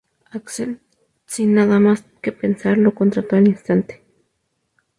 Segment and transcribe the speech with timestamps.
[0.33, 0.79] Axl,
[1.27, 4.03] sin nada más que pensar, lo contrató al instante.